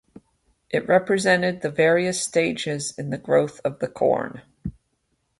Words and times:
It 0.71 0.87
represented 0.87 1.61
the 1.61 1.69
various 1.69 2.19
stages 2.19 2.97
in 2.97 3.11
the 3.11 3.19
growth 3.19 3.61
of 3.63 3.77
the 3.77 3.87
corn. 3.87 4.41